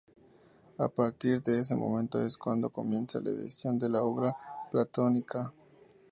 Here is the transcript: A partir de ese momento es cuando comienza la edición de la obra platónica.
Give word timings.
A 0.79 0.89
partir 0.89 1.43
de 1.43 1.59
ese 1.59 1.75
momento 1.75 2.25
es 2.25 2.35
cuando 2.35 2.71
comienza 2.71 3.19
la 3.21 3.29
edición 3.29 3.77
de 3.77 3.87
la 3.87 4.01
obra 4.01 4.35
platónica. 4.71 5.53